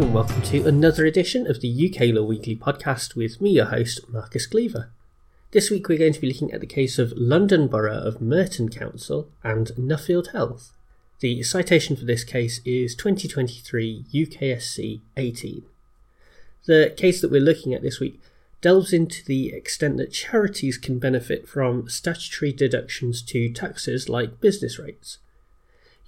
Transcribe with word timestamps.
welcome 0.00 0.42
to 0.42 0.66
another 0.66 1.06
edition 1.06 1.46
of 1.46 1.60
the 1.60 1.88
UK 1.88 2.12
Law 2.12 2.24
Weekly 2.24 2.56
podcast 2.56 3.14
with 3.14 3.40
me, 3.40 3.50
your 3.50 3.66
host, 3.66 4.00
Marcus 4.08 4.44
Cleaver. 4.44 4.90
This 5.52 5.70
week 5.70 5.88
we're 5.88 5.98
going 5.98 6.12
to 6.12 6.20
be 6.20 6.26
looking 6.26 6.50
at 6.50 6.60
the 6.60 6.66
case 6.66 6.98
of 6.98 7.12
London 7.16 7.68
Borough 7.68 8.00
of 8.00 8.20
Merton 8.20 8.70
Council 8.70 9.30
and 9.44 9.68
Nuffield 9.78 10.32
Health. 10.32 10.72
The 11.20 11.44
citation 11.44 11.94
for 11.94 12.04
this 12.04 12.24
case 12.24 12.60
is 12.64 12.96
2023 12.96 14.06
UKSC 14.12 15.00
18. 15.16 15.62
The 16.66 16.92
case 16.96 17.20
that 17.20 17.30
we're 17.30 17.40
looking 17.40 17.72
at 17.72 17.82
this 17.82 18.00
week 18.00 18.20
delves 18.60 18.92
into 18.92 19.24
the 19.24 19.52
extent 19.52 19.96
that 19.98 20.12
charities 20.12 20.76
can 20.76 20.98
benefit 20.98 21.48
from 21.48 21.88
statutory 21.88 22.52
deductions 22.52 23.22
to 23.22 23.52
taxes 23.52 24.08
like 24.08 24.40
business 24.40 24.76
rates. 24.76 25.18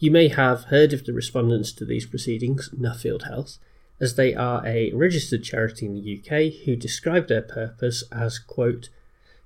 You 0.00 0.10
may 0.10 0.26
have 0.26 0.64
heard 0.64 0.92
of 0.92 1.06
the 1.06 1.12
respondents 1.12 1.70
to 1.74 1.84
these 1.84 2.04
proceedings, 2.04 2.68
Nuffield 2.70 3.28
Health, 3.28 3.58
as 4.00 4.14
they 4.14 4.34
are 4.34 4.64
a 4.66 4.92
registered 4.92 5.42
charity 5.42 5.86
in 5.86 5.94
the 5.94 6.20
UK 6.20 6.64
who 6.64 6.76
describe 6.76 7.28
their 7.28 7.42
purpose 7.42 8.04
as, 8.12 8.38
quote, 8.38 8.88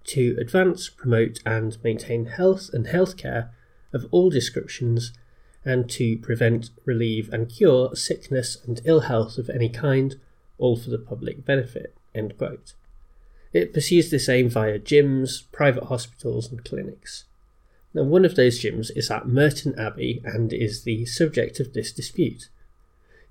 to 0.04 0.36
advance, 0.40 0.88
promote, 0.88 1.40
and 1.46 1.76
maintain 1.84 2.26
health 2.26 2.70
and 2.72 2.86
healthcare 2.86 3.50
of 3.92 4.06
all 4.10 4.30
descriptions, 4.30 5.12
and 5.64 5.90
to 5.90 6.16
prevent, 6.18 6.70
relieve, 6.84 7.32
and 7.32 7.48
cure 7.48 7.94
sickness 7.94 8.56
and 8.66 8.80
ill 8.84 9.00
health 9.00 9.36
of 9.38 9.50
any 9.50 9.68
kind, 9.68 10.16
all 10.58 10.76
for 10.76 10.90
the 10.90 10.98
public 10.98 11.44
benefit. 11.44 11.94
End 12.14 12.36
quote. 12.38 12.72
It 13.52 13.74
pursues 13.74 14.10
this 14.10 14.28
aim 14.28 14.48
via 14.48 14.78
gyms, 14.78 15.44
private 15.52 15.84
hospitals, 15.84 16.50
and 16.50 16.64
clinics. 16.64 17.24
Now, 17.92 18.04
one 18.04 18.24
of 18.24 18.36
those 18.36 18.60
gyms 18.60 18.90
is 18.94 19.10
at 19.10 19.26
Merton 19.26 19.78
Abbey 19.78 20.22
and 20.24 20.52
is 20.52 20.84
the 20.84 21.04
subject 21.06 21.58
of 21.58 21.72
this 21.72 21.92
dispute. 21.92 22.48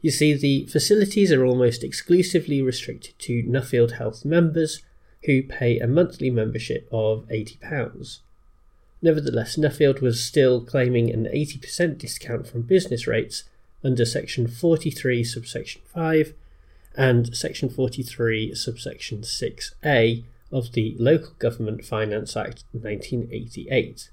You 0.02 0.12
see, 0.12 0.34
the 0.34 0.66
facilities 0.68 1.32
are 1.32 1.46
almost 1.46 1.84
exclusively 1.84 2.62
restricted 2.62 3.20
to 3.20 3.44
Nuffield 3.44 3.98
Health 3.98 4.24
members 4.24 4.82
who 5.26 5.44
pay 5.44 5.80
a 5.80 5.88
monthly 5.88 6.30
membership 6.30 6.88
of 6.92 7.28
£80. 7.28 8.20
Nevertheless, 9.02 9.58
Nuffield 9.58 10.02
was 10.02 10.24
still 10.24 10.62
claiming 10.62 11.10
an 11.12 11.26
80% 11.26 11.98
discount 11.98 12.48
from 12.48 12.62
business 12.62 13.08
rates 13.08 13.44
under 13.84 14.06
Section 14.06 14.48
43, 14.48 15.24
subsection 15.24 15.82
5, 15.94 16.34
and 16.96 17.36
Section 17.36 17.70
43, 17.70 18.56
subsection 18.56 19.20
6a 19.20 20.24
of 20.52 20.74
the 20.74 20.96
Local 20.98 21.34
Government 21.40 21.86
Finance 21.86 22.36
Act 22.36 22.64
1988. 22.72 24.10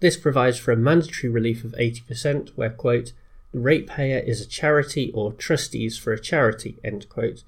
This 0.00 0.16
provides 0.16 0.58
for 0.58 0.72
a 0.72 0.76
mandatory 0.76 1.30
relief 1.30 1.64
of 1.64 1.72
80%, 1.72 2.50
where, 2.56 2.70
quote, 2.70 3.12
the 3.54 3.60
ratepayer 3.60 4.18
is 4.18 4.40
a 4.40 4.48
charity 4.48 5.12
or 5.14 5.32
trustees 5.32 5.96
for 5.96 6.12
a 6.12 6.20
charity, 6.20 6.76
end 6.82 7.08
quote, 7.08 7.44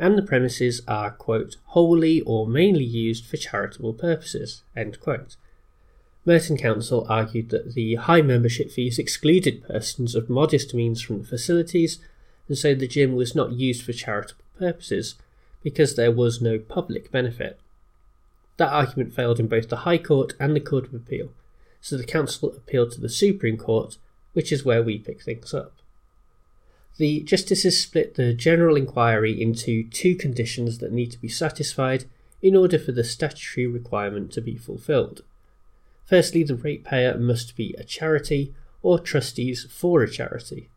and 0.00 0.18
the 0.18 0.22
premises 0.22 0.82
are, 0.88 1.12
quote, 1.12 1.58
wholly 1.66 2.20
or 2.22 2.48
mainly 2.48 2.84
used 2.84 3.24
for 3.24 3.36
charitable 3.36 3.94
purposes. 3.94 4.64
Merton 6.26 6.56
Council 6.56 7.06
argued 7.08 7.50
that 7.50 7.74
the 7.74 7.94
high 7.94 8.20
membership 8.20 8.72
fees 8.72 8.98
excluded 8.98 9.62
persons 9.62 10.16
of 10.16 10.28
modest 10.28 10.74
means 10.74 11.00
from 11.00 11.20
the 11.20 11.28
facilities, 11.28 12.00
and 12.48 12.58
so 12.58 12.74
the 12.74 12.88
gym 12.88 13.14
was 13.14 13.36
not 13.36 13.52
used 13.52 13.84
for 13.84 13.92
charitable 13.92 14.42
purposes 14.58 15.14
because 15.62 15.94
there 15.94 16.10
was 16.10 16.42
no 16.42 16.58
public 16.58 17.12
benefit. 17.12 17.60
That 18.56 18.72
argument 18.72 19.14
failed 19.14 19.38
in 19.38 19.46
both 19.46 19.68
the 19.68 19.76
High 19.76 19.98
Court 19.98 20.34
and 20.40 20.56
the 20.56 20.60
Court 20.60 20.86
of 20.86 20.94
Appeal, 20.94 21.28
so 21.80 21.96
the 21.96 22.02
Council 22.02 22.52
appealed 22.52 22.90
to 22.92 23.00
the 23.00 23.08
Supreme 23.08 23.56
Court, 23.56 23.98
which 24.34 24.52
is 24.52 24.64
where 24.64 24.82
we 24.82 24.98
pick 24.98 25.22
things 25.22 25.54
up. 25.54 25.72
The 26.96 27.22
justices 27.22 27.80
split 27.80 28.14
the 28.14 28.34
general 28.34 28.76
inquiry 28.76 29.40
into 29.40 29.88
two 29.88 30.14
conditions 30.14 30.78
that 30.78 30.92
need 30.92 31.10
to 31.10 31.20
be 31.20 31.28
satisfied 31.28 32.04
in 32.40 32.54
order 32.54 32.78
for 32.78 32.92
the 32.92 33.02
statutory 33.02 33.66
requirement 33.66 34.30
to 34.32 34.40
be 34.40 34.56
fulfilled. 34.56 35.22
Firstly, 36.04 36.44
the 36.44 36.54
ratepayer 36.54 37.16
must 37.18 37.56
be 37.56 37.74
a 37.78 37.84
charity 37.84 38.54
or 38.82 38.98
trustees 38.98 39.66
for 39.70 40.02
a 40.02 40.10
charity. 40.10 40.68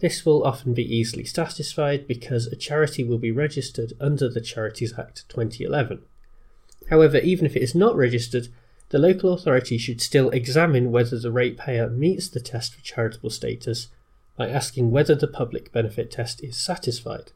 This 0.00 0.24
will 0.24 0.44
often 0.44 0.72
be 0.72 0.96
easily 0.96 1.24
satisfied 1.24 2.06
because 2.06 2.46
a 2.46 2.56
charity 2.56 3.02
will 3.02 3.18
be 3.18 3.32
registered 3.32 3.92
under 4.00 4.28
the 4.28 4.40
Charities 4.40 4.98
Act 4.98 5.28
2011. 5.28 6.02
However, 6.90 7.18
even 7.18 7.46
if 7.46 7.56
it 7.56 7.62
is 7.62 7.74
not 7.74 7.96
registered, 7.96 8.48
the 8.90 8.98
local 8.98 9.32
authority 9.32 9.78
should 9.78 10.00
still 10.00 10.30
examine 10.30 10.90
whether 10.90 11.18
the 11.18 11.32
ratepayer 11.32 11.88
meets 11.88 12.28
the 12.28 12.40
test 12.40 12.74
for 12.74 12.82
charitable 12.82 13.30
status 13.30 13.88
by 14.36 14.48
asking 14.48 14.90
whether 14.90 15.14
the 15.14 15.28
public 15.28 15.72
benefit 15.72 16.10
test 16.10 16.42
is 16.42 16.56
satisfied. 16.56 17.32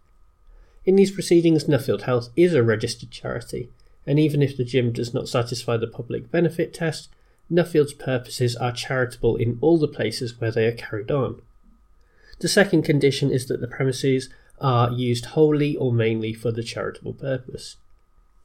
In 0.85 0.97
these 0.97 1.13
proceedings, 1.13 1.65
Nuffield 1.65 2.03
Health 2.03 2.31
is 2.37 2.55
a 2.55 2.63
registered 2.63 3.11
charity, 3.11 3.71
and 4.07 4.19
even 4.19 4.43
if 4.43 4.57
the 4.57 4.65
gym 4.65 4.93
does 4.93 5.15
not 5.15 5.29
satisfy 5.29 5.77
the 5.77 5.87
public 5.87 6.31
benefit 6.31 6.75
test, 6.75 7.09
Nuffield's 7.51 7.95
purposes 7.95 8.57
are 8.57 8.73
charitable 8.73 9.37
in 9.37 9.59
all 9.61 9.79
the 9.79 9.89
places 9.89 10.41
where 10.41 10.51
they 10.51 10.67
are 10.67 10.73
carried 10.73 11.11
on. 11.11 11.41
The 12.41 12.49
second 12.49 12.83
condition 12.83 13.31
is 13.31 13.47
that 13.47 13.61
the 13.61 13.69
premises 13.69 14.29
are 14.61 14.91
used 14.91 15.27
wholly 15.27 15.77
or 15.77 15.93
mainly 15.93 16.33
for 16.33 16.51
the 16.51 16.63
charitable 16.63 17.15
purpose. 17.15 17.77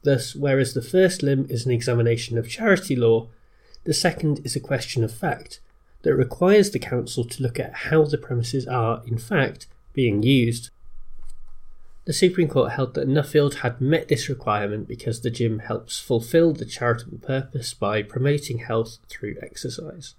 Thus, 0.04 0.36
whereas 0.36 0.74
the 0.74 0.82
first 0.82 1.24
limb 1.24 1.46
is 1.50 1.66
an 1.66 1.72
examination 1.72 2.38
of 2.38 2.50
charity 2.50 2.96
law, 2.96 3.28
the 3.84 3.94
second 3.94 4.42
is 4.44 4.56
a 4.56 4.62
question 4.62 5.04
of 5.04 5.14
fact 5.14 5.60
that 6.04 6.16
requires 6.16 6.72
the 6.72 6.80
Council 6.80 7.26
to 7.26 7.44
look 7.44 7.60
at 7.60 7.74
how 7.74 8.06
the 8.06 8.18
premises 8.18 8.66
are, 8.68 9.02
in 9.06 9.18
fact, 9.18 9.68
being 9.94 10.24
used. 10.24 10.70
The 12.06 12.14
Supreme 12.14 12.48
Court 12.48 12.72
held 12.72 12.94
that 12.96 13.08
Nuffield 13.08 13.56
had 13.56 13.82
met 13.82 14.08
this 14.08 14.30
requirement 14.30 14.88
because 14.88 15.22
the 15.22 15.30
gym 15.30 15.60
helps 15.60 16.00
fulfil 16.00 16.54
the 16.54 16.66
charitable 16.66 17.20
purpose 17.20 17.74
by 17.74 18.02
promoting 18.02 18.60
health 18.60 18.98
through 19.10 19.36
exercise. 19.42 20.16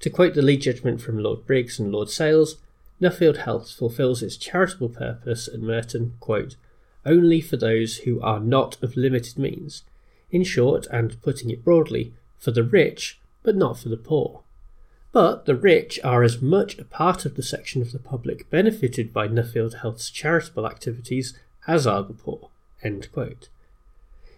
To 0.00 0.10
quote 0.10 0.34
the 0.34 0.42
lead 0.42 0.62
judgment 0.62 1.00
from 1.00 1.18
Lord 1.18 1.46
Briggs 1.46 1.78
and 1.78 1.92
Lord 1.92 2.08
Sales, 2.08 2.56
Nuffield 3.00 3.36
Health 3.38 3.70
fulfils 3.70 4.22
its 4.22 4.36
charitable 4.36 4.88
purpose 4.88 5.46
at 5.46 5.60
Merton, 5.60 6.14
quote, 6.20 6.56
only 7.04 7.40
for 7.40 7.56
those 7.56 7.98
who 7.98 8.20
are 8.20 8.40
not 8.40 8.82
of 8.82 8.96
limited 8.96 9.38
means. 9.38 9.82
In 10.30 10.44
short, 10.44 10.86
and 10.88 11.20
putting 11.22 11.50
it 11.50 11.64
broadly, 11.64 12.12
for 12.38 12.50
the 12.50 12.62
rich, 12.62 13.18
but 13.42 13.56
not 13.56 13.78
for 13.78 13.88
the 13.88 13.96
poor. 13.96 14.42
But 15.12 15.44
the 15.44 15.56
rich 15.56 15.98
are 16.04 16.22
as 16.22 16.40
much 16.40 16.78
a 16.78 16.84
part 16.84 17.24
of 17.24 17.34
the 17.34 17.42
section 17.42 17.82
of 17.82 17.92
the 17.92 17.98
public 17.98 18.48
benefited 18.48 19.12
by 19.12 19.26
Nuffield 19.26 19.80
Health's 19.80 20.10
charitable 20.10 20.66
activities 20.66 21.36
as 21.66 21.86
are 21.86 22.02
the 22.02 22.12
poor. 22.12 22.50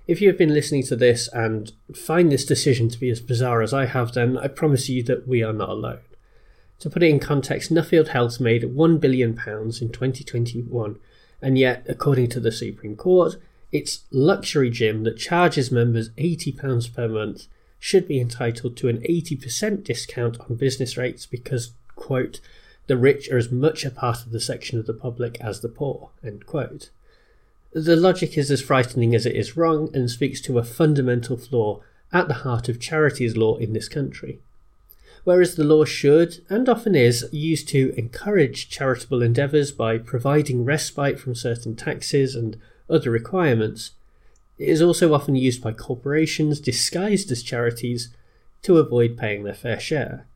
If 0.09 0.21
you 0.21 0.29
have 0.29 0.39
been 0.39 0.55
listening 0.55 0.83
to 0.85 0.97
this 0.97 1.29
and 1.29 1.73
find 1.95 2.33
this 2.33 2.45
decision 2.45 2.89
to 2.89 2.99
be 2.99 3.11
as 3.11 3.21
bizarre 3.21 3.63
as 3.63 3.73
I 3.73 3.87
have, 3.87 4.13
then 4.13 4.37
I 4.37 4.49
promise 4.49 4.89
you 4.89 5.03
that 5.05 5.29
we 5.29 5.43
are 5.43 5.53
not 5.53 5.69
alone. 5.69 6.01
To 6.81 6.91
put 6.91 7.03
it 7.03 7.11
in 7.11 7.21
context, 7.21 7.71
Nuffield 7.71 8.09
Health 8.09 8.41
made 8.41 8.63
£1 8.63 9.01
billion 9.01 9.31
in 9.31 9.37
2021 9.37 10.99
and 11.43 11.59
yet, 11.59 11.85
according 11.89 12.29
to 12.31 12.41
the 12.41 12.53
Supreme 12.53 12.97
Court, 12.97 13.37
its 13.73 14.05
luxury 14.11 14.71
gym 14.71 15.03
that 15.05 15.19
charges 15.19 15.73
members 15.73 16.11
£80 16.11 16.95
per 16.95 17.09
month 17.09 17.49
should 17.79 18.07
be 18.07 18.21
entitled 18.21 18.77
to 18.77 18.89
an 18.89 18.99
80% 18.99 19.83
discount 19.83 20.39
on 20.41 20.55
business 20.55 20.97
rates 20.97 21.27
because, 21.27 21.73
quote, 21.97 22.41
the 22.87 22.97
rich 22.97 23.29
are 23.31 23.39
as 23.39 23.51
much 23.51 23.85
a 23.85 23.91
part 23.91 24.25
of 24.25 24.31
the 24.31 24.41
section 24.41 24.79
of 24.79 24.87
the 24.87 24.95
public 24.95 25.41
as 25.41 25.61
the 25.61 25.69
poor, 25.69 26.11
end 26.25 26.47
quote. 26.47 26.91
The 27.73 27.97
logic 27.97 28.39
is 28.39 28.51
as 28.51 28.63
frightening 28.63 29.15
as 29.15 29.27
it 29.27 29.35
is 29.35 29.57
wrong 29.57 29.91
and 29.95 30.11
speaks 30.11 30.41
to 30.43 30.59
a 30.59 30.65
fundamental 30.65 31.37
flaw 31.37 31.81
at 32.13 32.29
the 32.29 32.35
heart 32.35 32.69
of 32.69 32.79
charities 32.79 33.37
law 33.37 33.57
in 33.57 33.73
this 33.73 33.89
country 33.89 34.41
whereas 35.25 35.55
the 35.55 35.65
law 35.65 35.85
should, 35.85 36.45
and 36.49 36.69
often 36.69 36.95
is, 36.95 37.29
used 37.33 37.69
to 37.69 37.95
encourage 37.97 38.69
charitable 38.69 39.23
endeavours 39.23 39.71
by 39.71 39.99
providing 39.99 40.65
respite 40.65 41.19
from 41.19 41.35
certain 41.35 41.77
taxes 41.77 42.35
and 42.35 42.57
other 42.91 43.11
requirements, 43.11 43.93
it 44.59 44.69
is 44.69 44.83
also 44.83 45.15
often 45.15 45.35
used 45.35 45.63
by 45.63 45.73
corporations 45.73 46.61
disguised 46.61 47.31
as 47.33 47.43
charities 47.43 48.11
to 48.63 48.79
avoid 48.79 49.17
paying 49.17 49.45
their 49.45 49.55
fair 49.55 49.81
share. 49.81 50.27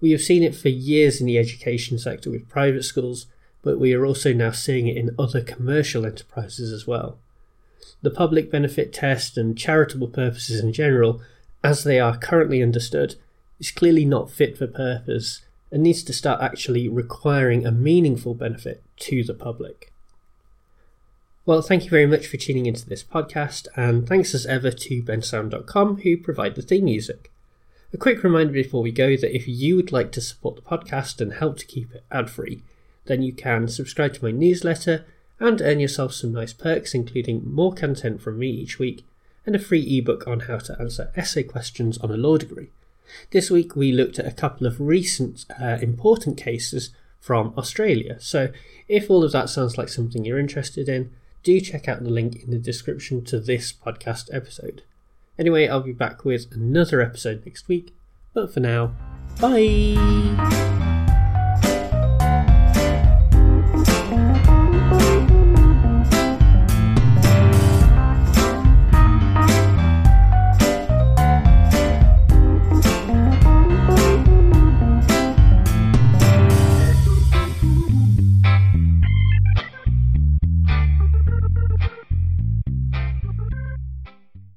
We 0.00 0.12
have 0.12 0.22
seen 0.22 0.42
it 0.42 0.54
for 0.54 0.68
years 0.68 1.20
in 1.20 1.26
the 1.26 1.38
education 1.38 1.98
sector 1.98 2.30
with 2.30 2.48
private 2.48 2.84
schools, 2.84 3.26
but 3.62 3.78
we 3.78 3.92
are 3.92 4.06
also 4.06 4.32
now 4.32 4.50
seeing 4.50 4.88
it 4.88 4.96
in 4.96 5.14
other 5.18 5.42
commercial 5.42 6.06
enterprises 6.06 6.72
as 6.72 6.86
well. 6.86 7.18
The 8.02 8.10
public 8.10 8.50
benefit 8.50 8.92
test 8.92 9.36
and 9.36 9.56
charitable 9.56 10.08
purposes 10.08 10.60
in 10.60 10.72
general, 10.72 11.20
as 11.62 11.84
they 11.84 12.00
are 12.00 12.16
currently 12.16 12.62
understood, 12.62 13.16
is 13.60 13.70
clearly 13.70 14.04
not 14.04 14.30
fit 14.30 14.58
for 14.58 14.66
purpose 14.66 15.42
and 15.70 15.82
needs 15.82 16.02
to 16.02 16.12
start 16.12 16.42
actually 16.42 16.88
requiring 16.88 17.64
a 17.64 17.70
meaningful 17.70 18.34
benefit 18.34 18.82
to 18.96 19.22
the 19.22 19.34
public. 19.34 19.92
Well, 21.46 21.62
thank 21.62 21.84
you 21.84 21.90
very 21.90 22.06
much 22.06 22.26
for 22.26 22.36
tuning 22.36 22.66
into 22.66 22.88
this 22.88 23.04
podcast, 23.04 23.68
and 23.76 24.06
thanks 24.06 24.34
as 24.34 24.46
ever 24.46 24.70
to 24.70 25.02
bensound.com 25.02 25.98
who 25.98 26.16
provide 26.16 26.54
the 26.54 26.62
theme 26.62 26.84
music. 26.84 27.30
A 27.92 27.96
quick 27.96 28.22
reminder 28.22 28.52
before 28.52 28.82
we 28.82 28.92
go 28.92 29.16
that 29.16 29.34
if 29.34 29.48
you 29.48 29.76
would 29.76 29.90
like 29.90 30.12
to 30.12 30.20
support 30.20 30.56
the 30.56 30.62
podcast 30.62 31.20
and 31.20 31.34
help 31.34 31.58
to 31.58 31.66
keep 31.66 31.92
it 31.94 32.04
ad 32.10 32.30
free, 32.30 32.62
then 33.06 33.22
you 33.22 33.32
can 33.32 33.68
subscribe 33.68 34.14
to 34.14 34.24
my 34.24 34.30
newsletter 34.30 35.04
and 35.40 35.60
earn 35.60 35.80
yourself 35.80 36.12
some 36.12 36.32
nice 36.32 36.52
perks, 36.52 36.94
including 36.94 37.42
more 37.44 37.72
content 37.72 38.20
from 38.20 38.38
me 38.38 38.48
each 38.48 38.78
week 38.78 39.04
and 39.46 39.56
a 39.56 39.58
free 39.58 39.98
ebook 39.98 40.28
on 40.28 40.40
how 40.40 40.58
to 40.58 40.78
answer 40.78 41.10
essay 41.16 41.42
questions 41.42 41.98
on 41.98 42.10
a 42.10 42.16
law 42.16 42.36
degree. 42.36 42.70
This 43.30 43.50
week 43.50 43.76
we 43.76 43.92
looked 43.92 44.18
at 44.18 44.26
a 44.26 44.32
couple 44.32 44.66
of 44.66 44.80
recent 44.80 45.44
uh, 45.60 45.78
important 45.80 46.36
cases 46.36 46.90
from 47.20 47.54
Australia. 47.56 48.16
So 48.20 48.50
if 48.88 49.10
all 49.10 49.24
of 49.24 49.32
that 49.32 49.50
sounds 49.50 49.76
like 49.76 49.88
something 49.88 50.24
you're 50.24 50.38
interested 50.38 50.88
in, 50.88 51.12
do 51.42 51.60
check 51.60 51.88
out 51.88 52.02
the 52.02 52.10
link 52.10 52.42
in 52.42 52.50
the 52.50 52.58
description 52.58 53.24
to 53.26 53.40
this 53.40 53.72
podcast 53.72 54.28
episode. 54.32 54.82
Anyway, 55.38 55.68
I'll 55.68 55.80
be 55.80 55.92
back 55.92 56.24
with 56.24 56.52
another 56.52 57.00
episode 57.00 57.44
next 57.46 57.68
week, 57.68 57.94
but 58.34 58.52
for 58.52 58.60
now, 58.60 58.94
bye! 59.40 60.89